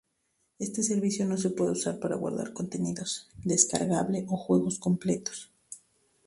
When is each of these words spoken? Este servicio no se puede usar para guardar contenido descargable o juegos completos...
Este 0.57 0.81
servicio 0.81 1.27
no 1.27 1.37
se 1.37 1.51
puede 1.51 1.73
usar 1.73 1.99
para 1.99 2.15
guardar 2.15 2.53
contenido 2.53 3.03
descargable 3.43 4.25
o 4.29 4.35
juegos 4.35 4.79
completos... 4.79 5.51